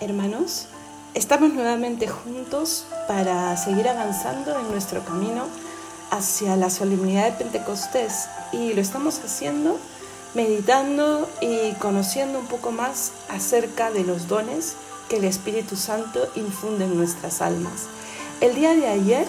[0.00, 0.66] hermanos.
[1.14, 5.44] Estamos nuevamente juntos para seguir avanzando en nuestro camino
[6.10, 9.78] hacia la solemnidad de Pentecostés y lo estamos haciendo
[10.34, 14.76] meditando y conociendo un poco más acerca de los dones
[15.08, 17.86] que el Espíritu Santo infunde en nuestras almas.
[18.40, 19.26] El día de ayer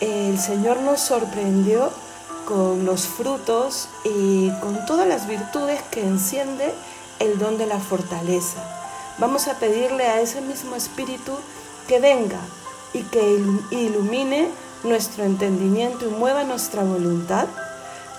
[0.00, 1.90] el Señor nos sorprendió
[2.46, 6.74] con los frutos y con todas las virtudes que enciende
[7.18, 8.83] el don de la fortaleza.
[9.18, 11.32] Vamos a pedirle a ese mismo Espíritu
[11.86, 12.40] que venga
[12.92, 13.40] y que
[13.70, 14.48] ilumine
[14.82, 17.46] nuestro entendimiento y mueva nuestra voluntad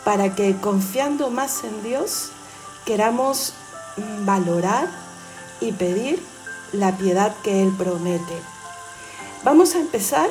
[0.04, 2.32] para que confiando más en Dios
[2.86, 3.54] queramos
[4.24, 4.88] valorar
[5.60, 6.22] y pedir
[6.72, 8.34] la piedad que Él promete.
[9.44, 10.30] Vamos a empezar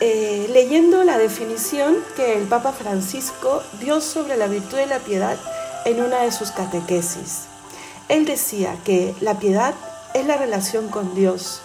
[0.00, 5.36] eh, leyendo la definición que el Papa Francisco dio sobre la virtud de la piedad
[5.84, 7.46] en una de sus catequesis.
[8.08, 9.74] Él decía que la piedad
[10.14, 11.60] es la relación con Dios,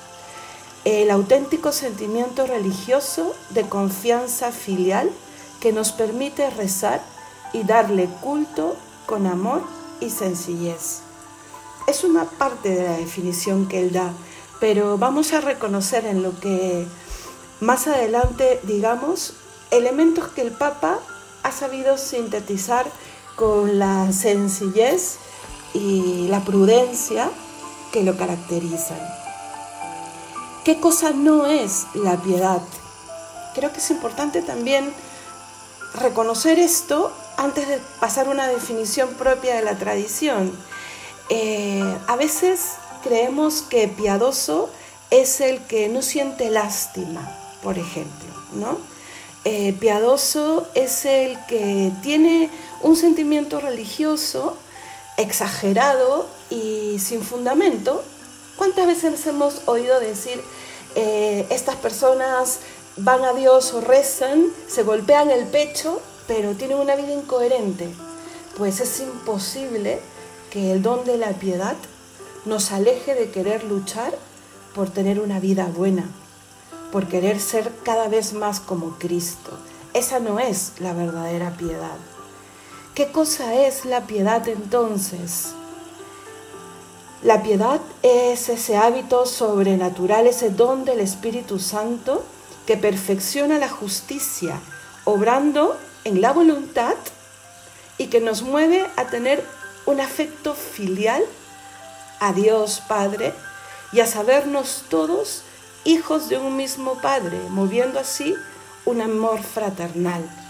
[0.83, 5.09] el auténtico sentimiento religioso de confianza filial
[5.61, 7.01] que nos permite rezar
[7.53, 9.63] y darle culto con amor
[10.01, 10.99] y sencillez.
[11.87, 14.11] Es una parte de la definición que él da,
[14.59, 16.85] pero vamos a reconocer en lo que
[17.61, 19.33] más adelante, digamos,
[19.71, 20.99] elementos que el Papa
[21.43, 22.85] ha sabido sintetizar
[23.37, 25.17] con la sencillez
[25.73, 27.29] y la prudencia
[27.91, 28.99] que lo caracterizan.
[30.63, 32.61] ¿Qué cosa no es la piedad?
[33.53, 34.93] Creo que es importante también
[35.95, 40.51] reconocer esto antes de pasar una definición propia de la tradición.
[41.29, 44.69] Eh, a veces creemos que piadoso
[45.09, 47.29] es el que no siente lástima,
[47.61, 48.77] por ejemplo, ¿no?
[49.45, 52.49] Eh, piadoso es el que tiene
[52.81, 54.57] un sentimiento religioso
[55.17, 58.03] exagerado y sin fundamento.
[58.57, 60.41] ¿Cuántas veces hemos oído decir,
[60.95, 62.59] eh, estas personas
[62.97, 67.89] van a Dios o rezan, se golpean el pecho, pero tienen una vida incoherente?
[68.57, 69.99] Pues es imposible
[70.51, 71.75] que el don de la piedad
[72.45, 74.13] nos aleje de querer luchar
[74.75, 76.05] por tener una vida buena
[76.93, 79.49] por querer ser cada vez más como Cristo.
[79.95, 81.97] Esa no es la verdadera piedad.
[82.95, 85.55] ¿Qué cosa es la piedad entonces?
[87.23, 92.23] La piedad es ese hábito sobrenatural, ese don del Espíritu Santo
[92.67, 94.59] que perfecciona la justicia,
[95.05, 96.93] obrando en la voluntad
[97.97, 99.43] y que nos mueve a tener
[99.87, 101.23] un afecto filial
[102.19, 103.33] a Dios Padre
[103.91, 105.41] y a sabernos todos
[105.83, 108.35] hijos de un mismo Padre, moviendo así
[108.85, 110.42] un amor fraternal.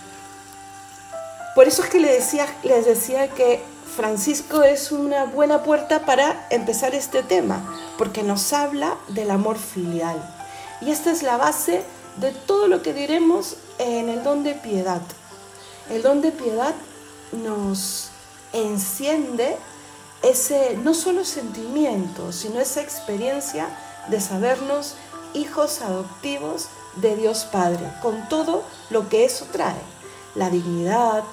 [1.55, 3.63] Por eso es que les decía, decía que
[3.95, 7.61] Francisco es una buena puerta para empezar este tema,
[7.97, 10.17] porque nos habla del amor filial.
[10.81, 11.83] Y esta es la base
[12.17, 15.01] de todo lo que diremos en el don de piedad.
[15.91, 16.73] El don de piedad
[17.31, 18.09] nos
[18.51, 19.55] enciende
[20.23, 23.67] ese no solo sentimiento, sino esa experiencia
[24.07, 24.95] de sabernos
[25.35, 29.81] hijos adoptivos de Dios Padre, con todo lo que eso trae,
[30.35, 31.23] la dignidad,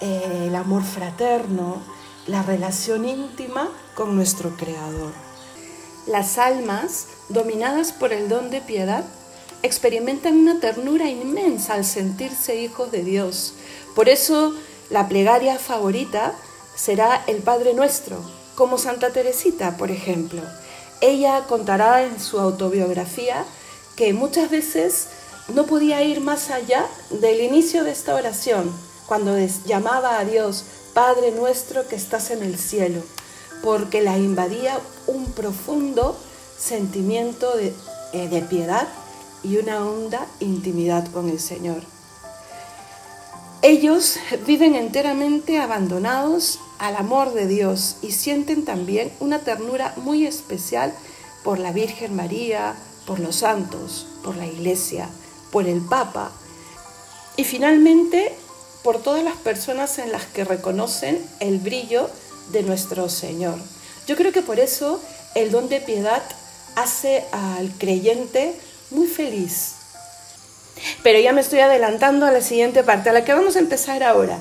[0.00, 1.82] eh, el amor fraterno,
[2.26, 5.12] la relación íntima con nuestro Creador.
[6.06, 9.04] Las almas, dominadas por el don de piedad,
[9.62, 13.54] experimentan una ternura inmensa al sentirse hijos de Dios.
[13.94, 14.54] Por eso
[14.90, 16.32] la plegaria favorita
[16.76, 18.20] será el Padre Nuestro,
[18.54, 20.42] como Santa Teresita, por ejemplo
[21.00, 23.44] ella contará en su autobiografía
[23.96, 25.08] que muchas veces
[25.54, 28.72] no podía ir más allá del inicio de esta oración,
[29.06, 29.36] cuando
[29.66, 33.02] llamaba a Dios, Padre nuestro que estás en el cielo,
[33.62, 36.16] porque la invadía un profundo
[36.58, 37.74] sentimiento de,
[38.12, 38.88] eh, de piedad
[39.42, 41.82] y una honda intimidad con el Señor.
[43.62, 50.92] Ellos viven enteramente abandonados al amor de Dios y sienten también una ternura muy especial
[51.42, 52.74] por la Virgen María,
[53.06, 55.08] por los santos, por la Iglesia,
[55.50, 56.32] por el Papa
[57.36, 58.34] y finalmente
[58.86, 62.08] por todas las personas en las que reconocen el brillo
[62.52, 63.58] de nuestro Señor.
[64.06, 65.02] Yo creo que por eso
[65.34, 66.22] el don de piedad
[66.76, 68.54] hace al creyente
[68.92, 69.72] muy feliz.
[71.02, 74.04] Pero ya me estoy adelantando a la siguiente parte, a la que vamos a empezar
[74.04, 74.38] ahora.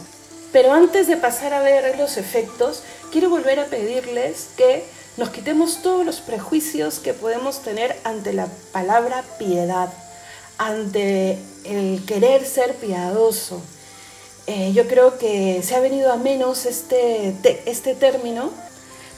[0.51, 4.85] Pero antes de pasar a ver los efectos, quiero volver a pedirles que
[5.17, 9.91] nos quitemos todos los prejuicios que podemos tener ante la palabra piedad,
[10.59, 13.59] ante el querer ser piadoso.
[14.47, 18.51] Eh, yo creo que se ha venido a menos este, este término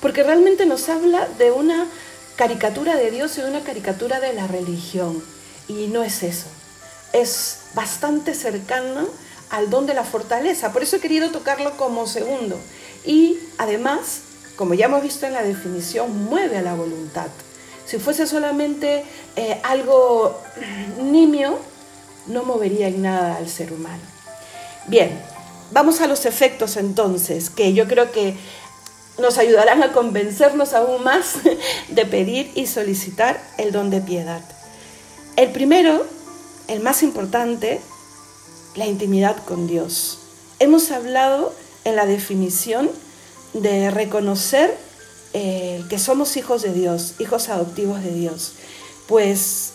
[0.02, 1.88] porque realmente nos habla de una
[2.36, 5.22] caricatura de Dios y una caricatura de la religión.
[5.68, 6.48] Y no es eso.
[7.14, 9.08] Es bastante cercano
[9.50, 10.72] al don de la fortaleza.
[10.72, 12.58] Por eso he querido tocarlo como segundo.
[13.06, 14.22] Y además,
[14.56, 17.28] como ya hemos visto en la definición, mueve a la voluntad.
[17.86, 19.04] Si fuese solamente
[19.36, 20.42] eh, algo
[21.02, 21.58] nimio,
[22.28, 24.17] no movería en nada al ser humano.
[24.88, 25.22] Bien,
[25.72, 28.38] vamos a los efectos entonces, que yo creo que
[29.20, 31.34] nos ayudarán a convencernos aún más
[31.90, 34.42] de pedir y solicitar el don de piedad.
[35.36, 36.06] El primero,
[36.70, 37.82] el más importante,
[38.76, 40.20] la intimidad con Dios.
[40.60, 42.90] Hemos hablado en la definición
[43.54, 44.74] de reconocer
[45.34, 48.54] eh, que somos hijos de Dios, hijos adoptivos de Dios.
[49.08, 49.74] Pues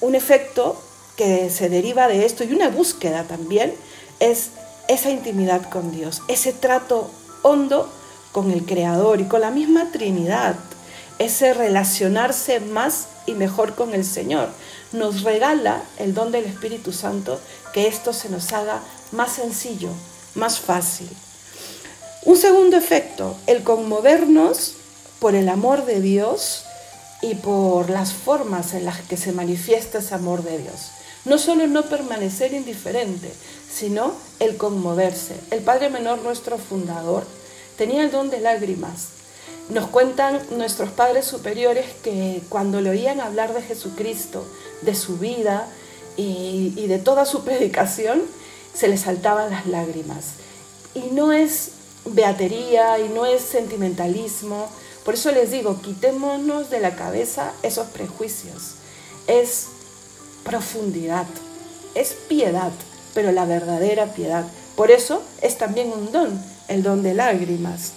[0.00, 0.80] un efecto
[1.16, 3.74] que se deriva de esto y una búsqueda también
[4.22, 4.50] es
[4.86, 7.10] esa intimidad con Dios, ese trato
[7.42, 7.92] hondo
[8.30, 10.54] con el Creador y con la misma Trinidad,
[11.18, 14.48] ese relacionarse más y mejor con el Señor.
[14.92, 17.40] Nos regala el don del Espíritu Santo
[17.72, 18.80] que esto se nos haga
[19.10, 19.90] más sencillo,
[20.36, 21.08] más fácil.
[22.24, 24.74] Un segundo efecto, el conmovernos
[25.18, 26.64] por el amor de Dios
[27.22, 30.92] y por las formas en las que se manifiesta ese amor de Dios.
[31.24, 33.32] No solo no permanecer indiferente,
[33.72, 35.36] sino el conmoverse.
[35.50, 37.24] El Padre Menor, nuestro fundador,
[37.76, 39.08] tenía el don de lágrimas.
[39.68, 44.44] Nos cuentan nuestros padres superiores que cuando le oían hablar de Jesucristo,
[44.82, 45.68] de su vida
[46.16, 48.22] y, y de toda su predicación,
[48.74, 50.34] se les saltaban las lágrimas.
[50.94, 51.70] Y no es
[52.04, 54.68] beatería y no es sentimentalismo.
[55.04, 58.74] Por eso les digo, quitémonos de la cabeza esos prejuicios.
[59.26, 59.66] Es
[60.44, 61.26] profundidad,
[61.94, 62.72] es piedad,
[63.14, 64.44] pero la verdadera piedad.
[64.76, 67.92] Por eso es también un don, el don de lágrimas.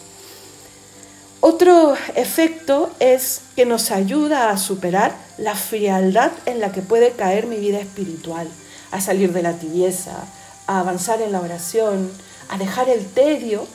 [1.41, 7.45] Otro efecto es que nos ayuda a superar la frialdad en la que puede caer
[7.45, 8.47] mi vida espiritual,
[8.91, 10.25] a salir de la tibieza,
[10.67, 12.11] a avanzar en la oración,
[12.49, 13.67] a dejar el tedio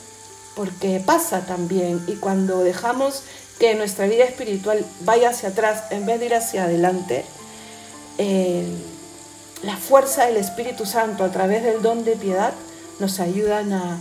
[0.56, 3.22] porque pasa también y cuando dejamos
[3.58, 7.24] que nuestra vida espiritual vaya hacia atrás en vez de ir hacia adelante,
[8.22, 8.66] eh,
[9.62, 12.52] la fuerza del Espíritu Santo a través del don de piedad
[12.98, 13.98] nos ayudan a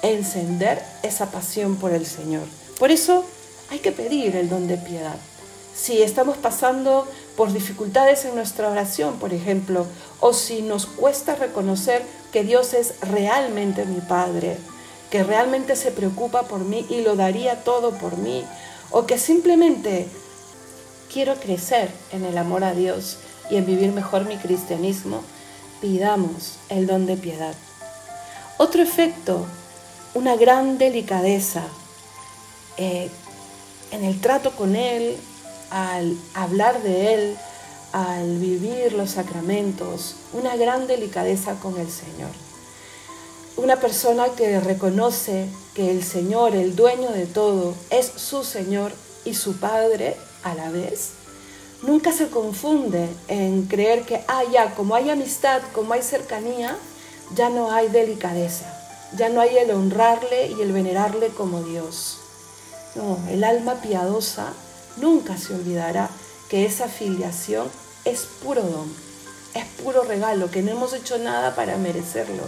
[0.00, 2.44] encender esa pasión por el Señor.
[2.78, 3.26] Por eso
[3.70, 5.16] hay que pedir el don de piedad.
[5.74, 7.06] Si estamos pasando
[7.36, 9.86] por dificultades en nuestra oración, por ejemplo,
[10.20, 14.56] o si nos cuesta reconocer que Dios es realmente mi Padre,
[15.10, 18.46] que realmente se preocupa por mí y lo daría todo por mí,
[18.90, 20.08] o que simplemente
[21.12, 23.18] quiero crecer en el amor a Dios
[23.50, 25.22] y en vivir mejor mi cristianismo,
[25.80, 27.54] pidamos el don de piedad.
[28.56, 29.46] Otro efecto,
[30.14, 31.62] una gran delicadeza
[32.76, 33.10] eh,
[33.92, 35.16] en el trato con Él,
[35.70, 37.36] al hablar de Él,
[37.92, 42.30] al vivir los sacramentos, una gran delicadeza con el Señor
[43.58, 48.92] una persona que reconoce que el Señor, el dueño de todo, es su Señor
[49.24, 51.10] y su Padre a la vez,
[51.82, 56.76] nunca se confunde en creer que, ah, ya, como hay amistad, como hay cercanía,
[57.34, 58.66] ya no hay delicadeza,
[59.16, 62.18] ya no hay el honrarle y el venerarle como Dios.
[62.94, 64.52] No, el alma piadosa
[64.96, 66.08] nunca se olvidará
[66.48, 67.68] que esa filiación
[68.04, 68.92] es puro don,
[69.54, 72.42] es puro regalo, que no hemos hecho nada para merecerlo.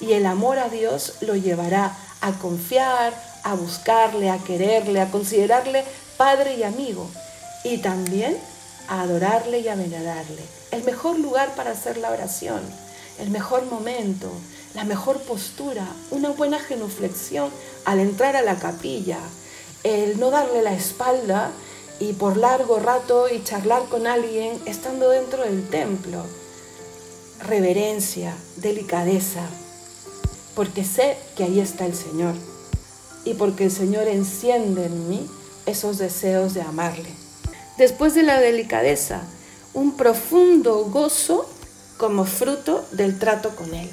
[0.00, 5.84] Y el amor a Dios lo llevará a confiar, a buscarle, a quererle, a considerarle
[6.16, 7.08] padre y amigo.
[7.64, 8.36] Y también
[8.88, 10.42] a adorarle y a venerarle.
[10.70, 12.60] El mejor lugar para hacer la oración,
[13.18, 14.30] el mejor momento,
[14.74, 17.50] la mejor postura, una buena genuflexión
[17.84, 19.18] al entrar a la capilla,
[19.84, 21.50] el no darle la espalda
[21.98, 26.24] y por largo rato y charlar con alguien estando dentro del templo.
[27.40, 29.42] Reverencia, delicadeza,
[30.54, 32.34] porque sé que ahí está el Señor
[33.24, 35.26] y porque el Señor enciende en mí
[35.66, 37.25] esos deseos de amarle.
[37.78, 39.22] Después de la delicadeza,
[39.74, 41.48] un profundo gozo
[41.98, 43.90] como fruto del trato con Él.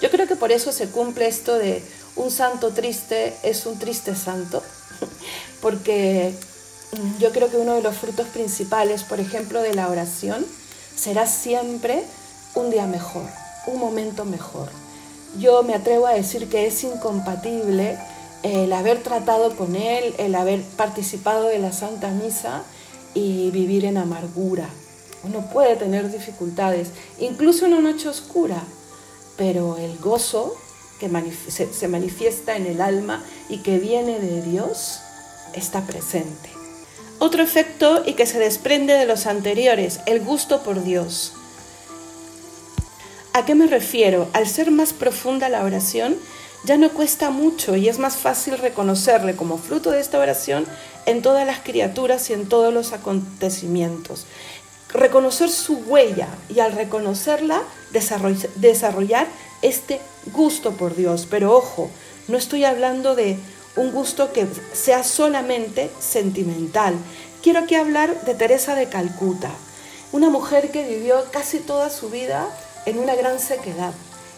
[0.00, 1.82] Yo creo que por eso se cumple esto de
[2.16, 4.62] un santo triste es un triste santo,
[5.60, 6.34] porque
[7.18, 10.46] yo creo que uno de los frutos principales, por ejemplo, de la oración,
[10.94, 12.04] será siempre
[12.54, 13.28] un día mejor,
[13.66, 14.70] un momento mejor,
[15.38, 17.98] yo me atrevo a decir que es incompatible
[18.42, 22.62] el haber tratado con Él, el haber participado de la Santa Misa
[23.16, 24.68] y vivir en amargura.
[25.24, 28.62] Uno puede tener dificultades, incluso en una noche oscura,
[29.38, 30.54] pero el gozo
[31.00, 31.10] que
[31.72, 35.00] se manifiesta en el alma y que viene de Dios
[35.54, 36.50] está presente.
[37.18, 41.32] Otro efecto y que se desprende de los anteriores, el gusto por Dios.
[43.32, 44.28] ¿A qué me refiero?
[44.34, 46.16] Al ser más profunda la oración,
[46.66, 50.66] ya no cuesta mucho y es más fácil reconocerle como fruto de esta oración
[51.06, 54.26] en todas las criaturas y en todos los acontecimientos.
[54.92, 57.62] Reconocer su huella y al reconocerla
[58.56, 59.28] desarrollar
[59.62, 60.00] este
[60.32, 61.28] gusto por Dios.
[61.30, 61.88] Pero ojo,
[62.26, 63.38] no estoy hablando de
[63.76, 66.94] un gusto que sea solamente sentimental.
[67.44, 69.52] Quiero aquí hablar de Teresa de Calcuta,
[70.10, 72.48] una mujer que vivió casi toda su vida
[72.86, 73.92] en una gran sequedad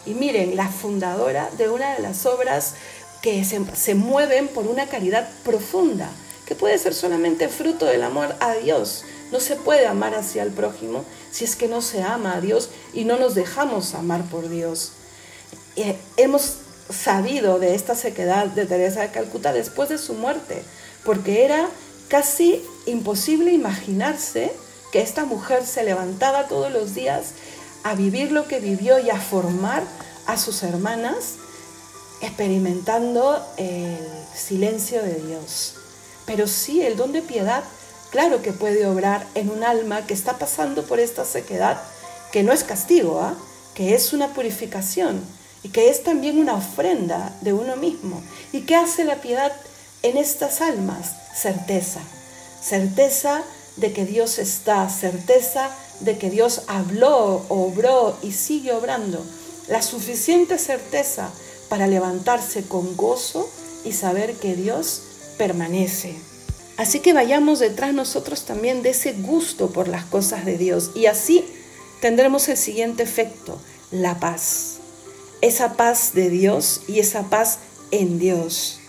[0.05, 2.73] y miren, la fundadora de una de las obras
[3.21, 6.09] que se, mueven por una caridad profunda,
[6.45, 9.03] que puede ser solamente fruto del amor a Dios.
[9.31, 12.69] No se puede amar hacia el prójimo si es que no se ama a Dios
[12.93, 14.93] y no nos dejamos amar por Dios.
[15.75, 16.55] Eh, hemos
[16.89, 20.63] sabido de esta sequedad de Teresa de Calcuta después de su muerte,
[21.05, 21.69] porque era
[22.07, 24.51] casi imposible imaginarse
[24.91, 27.33] que esta mujer se levantaba todos los días
[27.83, 29.83] a vivir lo que vivió y a formar
[30.25, 31.35] a sus hermanas
[32.21, 33.97] experimentando el
[34.35, 35.75] silencio de Dios.
[36.25, 37.63] Pero sí, el don de piedad,
[38.11, 41.81] claro que puede obrar en un alma que está pasando por esta sequedad,
[42.31, 43.35] que no es castigo, ¿ah?
[43.73, 45.23] que es una purificación
[45.63, 48.21] y que es también una ofrenda de uno mismo.
[48.51, 49.51] ¿Y qué hace la piedad
[50.03, 51.13] en estas almas?
[51.33, 52.01] Certeza,
[52.61, 53.43] certeza
[53.79, 55.69] de que Dios está, certeza
[55.99, 59.23] de que Dios habló, obró y sigue obrando,
[59.67, 61.29] la suficiente certeza
[61.67, 63.49] para levantarse con gozo
[63.85, 65.01] y saber que Dios
[65.37, 66.15] permanece.
[66.77, 71.07] Así que vayamos detrás nosotros también de ese gusto por las cosas de Dios y
[71.07, 71.45] así
[72.01, 73.59] tendremos el siguiente efecto,
[73.91, 74.77] la paz.
[75.41, 77.59] Esa paz de Dios y esa paz
[77.91, 78.79] en Dios.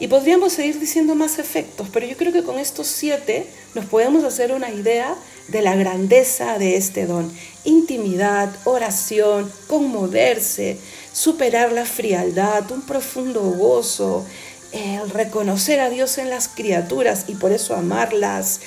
[0.00, 4.24] Y podríamos seguir diciendo más efectos, pero yo creo que con estos siete nos podemos
[4.24, 5.14] hacer una idea
[5.48, 7.30] de la grandeza de este don.
[7.64, 10.78] Intimidad, oración, conmoverse,
[11.12, 14.24] superar la frialdad, un profundo gozo,
[14.72, 18.60] el reconocer a Dios en las criaturas y por eso amarlas,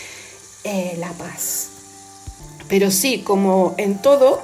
[0.63, 1.70] eh, la paz.
[2.70, 4.40] Pero sí, como en todo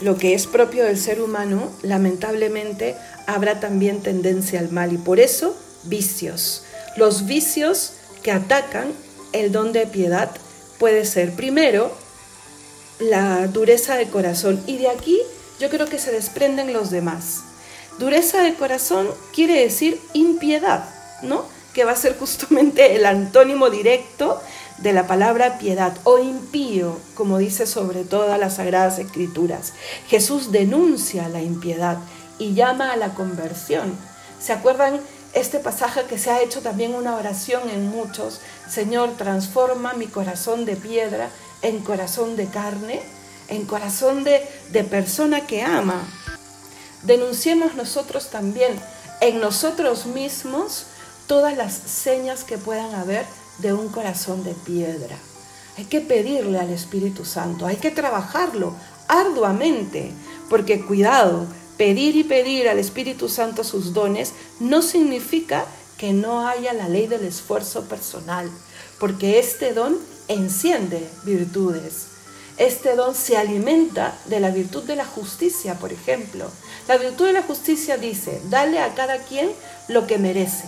[0.00, 2.94] lo que es propio del ser humano, lamentablemente
[3.26, 6.64] habrá también tendencia al mal y por eso vicios.
[6.96, 8.92] Los vicios que atacan
[9.32, 10.30] el don de piedad
[10.78, 11.92] puede ser primero
[12.98, 15.20] la dureza de corazón y de aquí
[15.58, 17.42] yo creo que se desprenden los demás.
[17.98, 20.88] Dureza de corazón quiere decir impiedad,
[21.22, 21.44] ¿no?
[21.74, 24.40] Que va a ser justamente el antónimo directo
[24.78, 29.74] de la palabra piedad o impío, como dice sobre todas las sagradas escrituras.
[30.08, 31.98] Jesús denuncia la impiedad
[32.38, 33.94] y llama a la conversión.
[34.40, 35.00] ¿Se acuerdan
[35.32, 40.64] este pasaje que se ha hecho también una oración en muchos, Señor, transforma mi corazón
[40.64, 41.30] de piedra
[41.62, 43.00] en corazón de carne,
[43.48, 44.40] en corazón de,
[44.84, 46.02] persona que ama.
[47.02, 48.72] Denunciemos nosotros también
[49.20, 50.86] en nosotros mismos
[51.26, 53.24] todas las señas que puedan haber
[53.58, 55.16] de un corazón de piedra.
[55.78, 58.74] Hay que pedirle al Espíritu Santo, hay que trabajarlo
[59.08, 60.12] arduamente,
[60.48, 61.46] porque cuidado,
[61.80, 65.64] pedir y pedir al Espíritu Santo sus dones no significa
[65.96, 68.50] que no haya la ley del esfuerzo personal,
[68.98, 69.96] porque este don
[70.28, 72.08] enciende virtudes.
[72.58, 76.50] Este don se alimenta de la virtud de la justicia, por ejemplo.
[76.86, 79.50] La virtud de la justicia dice, dale a cada quien
[79.88, 80.66] lo que merece.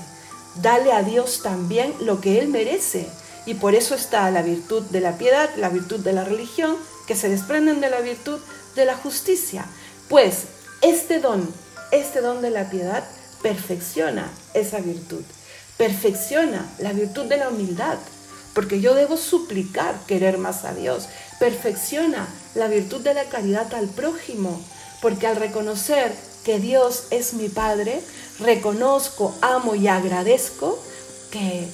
[0.62, 3.06] Dale a Dios también lo que Él merece.
[3.44, 6.74] Y por eso está la virtud de la piedad, la virtud de la religión,
[7.06, 8.40] que se desprenden de la virtud
[8.74, 9.66] de la justicia.
[10.08, 10.46] Pues
[10.82, 11.48] este don,
[11.90, 13.04] este don de la piedad,
[13.42, 15.22] perfecciona esa virtud,
[15.76, 17.98] perfecciona la virtud de la humildad,
[18.54, 21.06] porque yo debo suplicar querer más a Dios,
[21.38, 24.60] perfecciona la virtud de la caridad al prójimo,
[25.00, 26.12] porque al reconocer
[26.44, 28.00] que Dios es mi Padre,
[28.40, 30.78] reconozco, amo y agradezco
[31.30, 31.66] que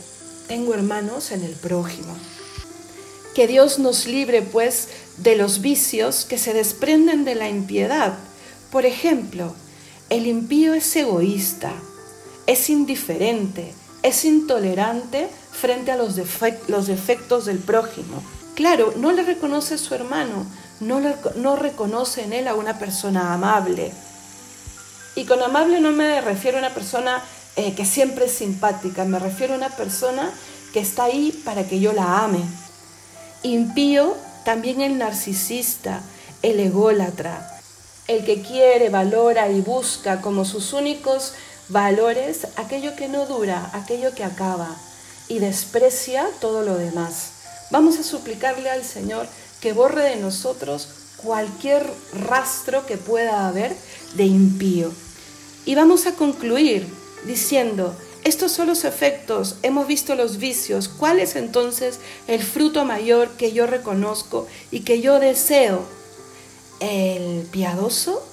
[0.47, 2.17] tengo hermanos en el prójimo.
[3.35, 4.88] Que Dios nos libre pues
[5.19, 8.19] de los vicios que se desprenden de la impiedad,
[8.70, 9.54] por ejemplo,
[10.10, 11.72] el impío es egoísta,
[12.46, 18.22] es indiferente, es intolerante frente a los, defectos del prójimo.
[18.54, 20.46] Claro, no le reconoce a su hermano,
[20.80, 21.00] no,
[21.37, 23.92] no reconoce en él a una persona amable.
[25.14, 27.22] Y con amable no me refiero a una persona
[27.56, 30.30] eh, que siempre es simpática, me refiero a una persona
[30.72, 32.42] que está ahí para que yo la ame.
[33.42, 36.02] Impío también el narcisista,
[36.42, 37.58] el ególatra,
[38.09, 41.35] el que quiere, valora y busca como sus únicos
[41.69, 44.77] valores aquello que no dura, aquello que acaba.
[45.31, 47.33] y desprecia todo lo demás.
[47.71, 49.27] Vamos a suplicarle al Señor
[49.61, 50.88] que borre de nosotros
[51.19, 53.77] cualquier rastro que pueda haber
[54.15, 54.91] de impío.
[55.67, 56.87] Y vamos a concluir
[57.27, 63.29] diciendo, estos son los efectos, hemos visto los vicios, ¿cuál es entonces el fruto mayor
[63.37, 65.98] que yo reconozco y que yo deseo?
[66.80, 68.25] El piadoso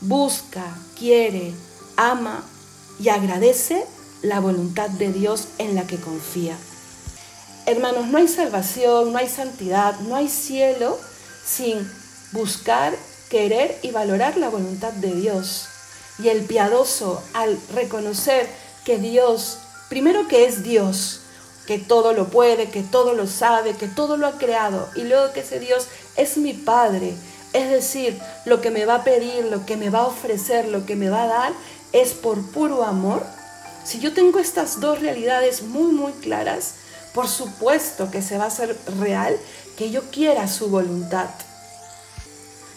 [0.00, 1.54] busca, quiere,
[1.96, 2.44] ama
[3.00, 3.86] y agradece
[4.22, 6.56] la voluntad de Dios en la que confía.
[7.66, 10.98] Hermanos, no hay salvación, no hay santidad, no hay cielo
[11.46, 11.90] sin
[12.32, 12.94] buscar,
[13.30, 15.66] querer y valorar la voluntad de Dios.
[16.18, 18.48] Y el piadoso, al reconocer
[18.84, 19.58] que Dios,
[19.88, 21.20] primero que es Dios,
[21.66, 25.32] que todo lo puede, que todo lo sabe, que todo lo ha creado, y luego
[25.32, 27.14] que ese Dios es mi Padre,
[27.54, 30.84] es decir, lo que me va a pedir, lo que me va a ofrecer, lo
[30.84, 31.52] que me va a dar,
[31.92, 33.24] es por puro amor.
[33.84, 36.74] Si yo tengo estas dos realidades muy, muy claras,
[37.14, 39.38] por supuesto que se va a hacer real
[39.78, 41.30] que yo quiera su voluntad.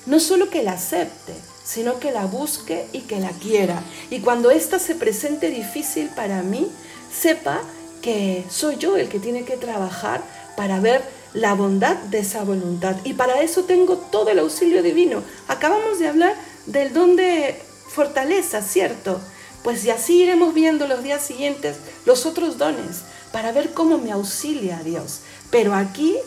[0.06, 1.34] No solo que la acepte,
[1.66, 3.82] sino que la busque y que la quiera.
[4.12, 6.72] Y cuando ésta se presente difícil para mí,
[7.12, 7.62] sepa
[8.04, 10.22] que soy yo el que tiene que trabajar
[10.56, 12.96] para ver la bondad de esa voluntad.
[13.04, 15.22] Y para eso tengo todo el auxilio divino.
[15.48, 19.22] Acabamos de hablar del don de fortaleza, ¿cierto?
[19.64, 23.02] Pues y así iremos viendo los días siguientes los otros dones
[23.32, 25.20] para ver cómo me auxilia Dios.
[25.52, 26.18] Pero aquí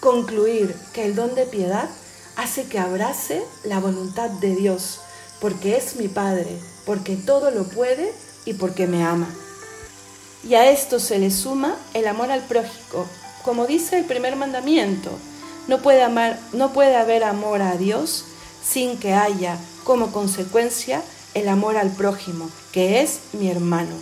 [0.00, 1.90] concluir que el don de piedad
[2.36, 5.00] hace que abrace la voluntad de Dios,
[5.40, 8.12] porque es mi Padre, porque todo lo puede
[8.46, 9.28] y porque me ama.
[10.42, 13.06] Y a esto se le suma el amor al prójimo,
[13.44, 15.10] como dice el primer mandamiento.
[15.68, 16.02] No puede,
[16.96, 18.24] haber amor a Dios
[18.64, 21.02] sin que haya como consecuencia
[21.34, 23.94] el amor al prójimo, que es mi hermano.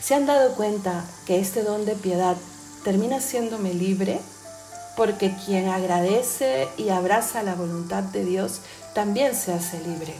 [0.00, 2.36] ¿Se han dado cuenta que este don de piedad
[2.84, 4.20] termina haciéndome libre?
[4.96, 8.60] porque quien agradece y abraza la voluntad de Dios
[8.94, 10.14] también se hace libre.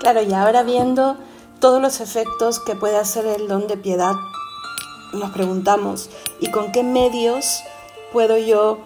[0.00, 1.16] Claro, y ahora viendo
[1.60, 4.14] todos los efectos que puede hacer el don de piedad,
[5.12, 7.62] nos preguntamos, ¿y con qué medios
[8.12, 8.78] puedo yo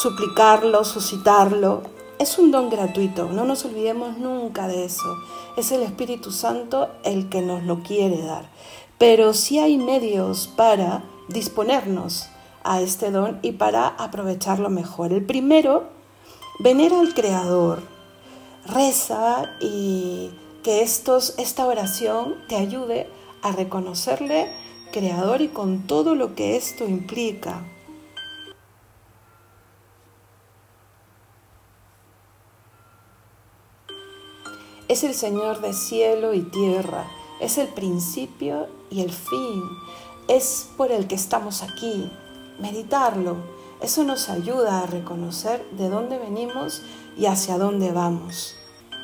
[0.00, 1.82] suplicarlo, suscitarlo?
[2.18, 5.16] Es un don gratuito, no nos olvidemos nunca de eso.
[5.56, 8.50] Es el Espíritu Santo el que nos lo quiere dar.
[8.98, 12.28] Pero sí hay medios para disponernos
[12.64, 15.12] a este don y para aprovecharlo mejor.
[15.12, 15.84] El primero,
[16.58, 17.82] venera al Creador,
[18.66, 20.30] reza y
[20.64, 23.08] que esta oración te ayude
[23.42, 24.50] a reconocerle
[24.92, 27.62] Creador y con todo lo que esto implica.
[34.88, 37.04] Es el Señor de cielo y tierra,
[37.40, 39.62] es el principio y el fin,
[40.28, 42.10] es por el que estamos aquí,
[42.58, 43.36] meditarlo.
[43.82, 46.82] Eso nos ayuda a reconocer de dónde venimos
[47.18, 48.54] y hacia dónde vamos.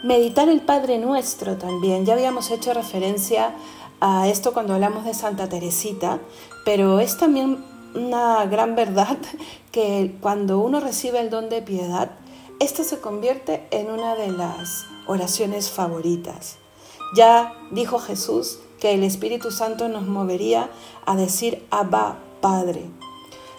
[0.03, 2.05] Meditar el Padre Nuestro también.
[2.05, 3.55] Ya habíamos hecho referencia
[4.01, 6.21] a esto cuando hablamos de Santa Teresita,
[6.65, 9.19] pero es también una gran verdad
[9.73, 12.13] que cuando uno recibe el don de piedad,
[12.61, 16.57] esta se convierte en una de las oraciones favoritas.
[17.17, 20.71] Ya dijo Jesús que el Espíritu Santo nos movería
[21.07, 22.85] a decir Abba, Padre.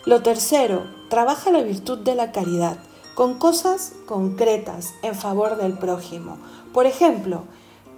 [0.05, 2.77] Lo tercero, trabaja la virtud de la caridad
[3.15, 6.37] con cosas concretas en favor del prójimo.
[6.73, 7.43] Por ejemplo,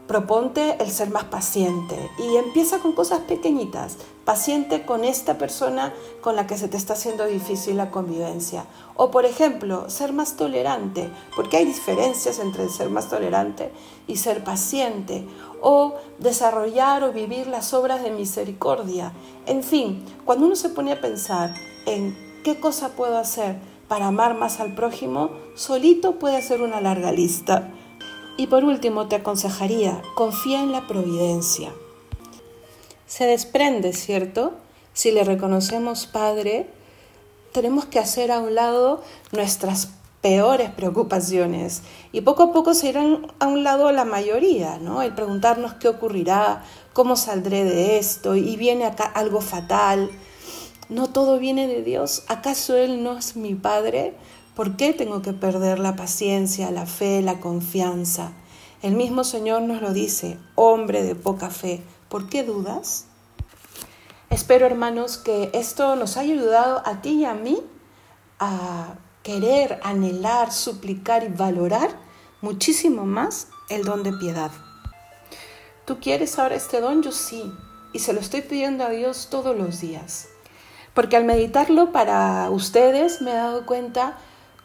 [0.07, 3.97] proponte el ser más paciente y empieza con cosas pequeñitas.
[4.23, 8.65] Paciente con esta persona con la que se te está haciendo difícil la convivencia.
[8.95, 13.71] O por ejemplo, ser más tolerante, porque hay diferencias entre ser más tolerante
[14.07, 15.27] y ser paciente.
[15.61, 19.11] O desarrollar o vivir las obras de misericordia.
[19.45, 21.53] En fin, cuando uno se pone a pensar
[21.85, 27.11] en qué cosa puedo hacer para amar más al prójimo, solito puede hacer una larga
[27.11, 27.71] lista.
[28.37, 31.73] Y por último te aconsejaría, confía en la providencia.
[33.07, 34.53] Se desprende, ¿cierto?
[34.93, 36.69] Si le reconocemos Padre,
[37.51, 39.89] tenemos que hacer a un lado nuestras
[40.21, 45.01] peores preocupaciones y poco a poco se irán a un lado la mayoría, ¿no?
[45.01, 50.09] El preguntarnos qué ocurrirá, cómo saldré de esto y viene acá algo fatal
[50.89, 52.23] ¿No todo viene de Dios?
[52.29, 54.13] ¿Acaso Él no es mi Padre?
[54.57, 58.31] ¿Por qué tengo que perder la paciencia, la fe, la confianza?
[58.81, 63.05] El mismo Señor nos lo dice, hombre de poca fe, ¿por qué dudas?
[64.31, 67.59] Espero, hermanos, que esto nos haya ayudado a ti y a mí
[68.39, 71.91] a querer, anhelar, suplicar y valorar
[72.41, 74.49] muchísimo más el don de piedad.
[75.85, 77.03] ¿Tú quieres ahora este don?
[77.03, 77.43] Yo sí.
[77.93, 80.29] y se lo estoy pidiendo a Dios todos los días.
[80.95, 84.17] Porque al meditarlo para ustedes me he dado cuenta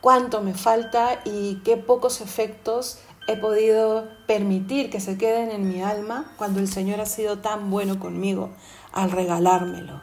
[0.02, 5.80] cuánto me falta y qué pocos efectos he podido permitir que se queden en mi
[5.80, 8.50] alma cuando el Señor ha sido tan bueno conmigo
[8.92, 10.02] al regalármelo.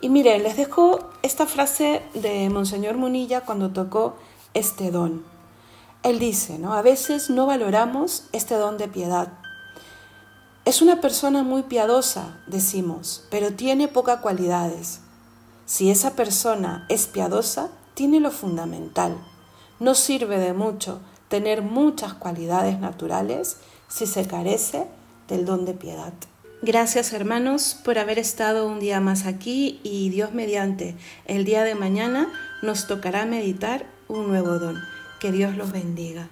[0.00, 4.16] Y miren, les dejo esta frase de Monseñor Munilla cuando tocó
[4.54, 5.24] este don.
[6.02, 6.74] Él dice, ¿no?
[6.74, 9.28] A veces no valoramos este don de piedad.
[10.64, 15.00] Es una persona muy piadosa, decimos, pero tiene pocas cualidades.
[15.64, 19.16] Si esa persona es piadosa, tiene lo fundamental.
[19.80, 23.56] No sirve de mucho tener muchas cualidades naturales
[23.88, 24.86] si se carece
[25.26, 26.12] del don de piedad.
[26.62, 31.74] Gracias hermanos por haber estado un día más aquí y Dios mediante, el día de
[31.74, 32.32] mañana
[32.62, 34.76] nos tocará meditar un nuevo don.
[35.18, 36.28] Que Dios los bendiga.